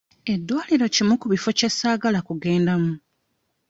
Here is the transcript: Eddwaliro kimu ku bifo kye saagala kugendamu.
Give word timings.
Eddwaliro 0.33 0.85
kimu 0.95 1.13
ku 1.21 1.25
bifo 1.31 1.49
kye 1.57 1.69
saagala 1.77 2.19
kugendamu. 2.27 2.93